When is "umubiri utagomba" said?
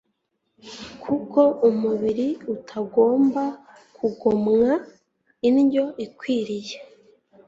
1.69-3.43